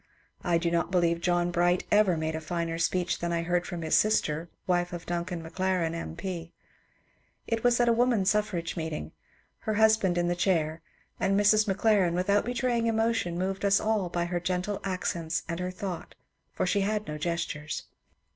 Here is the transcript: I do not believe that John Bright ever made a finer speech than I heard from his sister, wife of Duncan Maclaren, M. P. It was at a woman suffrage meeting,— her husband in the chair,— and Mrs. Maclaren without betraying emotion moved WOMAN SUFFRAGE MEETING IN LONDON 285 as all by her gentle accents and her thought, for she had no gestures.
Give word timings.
I 0.43 0.57
do 0.57 0.71
not 0.71 0.89
believe 0.89 1.17
that 1.17 1.23
John 1.23 1.51
Bright 1.51 1.83
ever 1.91 2.17
made 2.17 2.33
a 2.33 2.41
finer 2.41 2.79
speech 2.79 3.19
than 3.19 3.31
I 3.31 3.43
heard 3.43 3.67
from 3.67 3.83
his 3.83 3.93
sister, 3.93 4.49
wife 4.65 4.93
of 4.93 5.05
Duncan 5.05 5.43
Maclaren, 5.43 5.93
M. 5.93 6.15
P. 6.15 6.53
It 7.45 7.63
was 7.63 7.79
at 7.79 7.87
a 7.87 7.93
woman 7.93 8.25
suffrage 8.25 8.75
meeting,— 8.75 9.11
her 9.67 9.75
husband 9.75 10.17
in 10.17 10.27
the 10.27 10.35
chair,— 10.35 10.81
and 11.19 11.39
Mrs. 11.39 11.67
Maclaren 11.67 12.15
without 12.15 12.45
betraying 12.45 12.87
emotion 12.87 13.37
moved 13.37 13.61
WOMAN 13.61 13.73
SUFFRAGE 13.73 13.79
MEETING 13.79 13.83
IN 13.83 13.91
LONDON 14.01 14.09
285 14.09 14.09
as 14.09 14.09
all 14.09 14.09
by 14.09 14.25
her 14.25 14.39
gentle 14.39 14.79
accents 14.83 15.43
and 15.47 15.59
her 15.59 15.69
thought, 15.69 16.15
for 16.51 16.65
she 16.65 16.81
had 16.81 17.07
no 17.07 17.19
gestures. 17.19 17.83